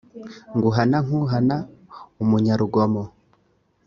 [0.55, 1.57] nguhana nk uhana
[2.23, 3.03] umunyarugomo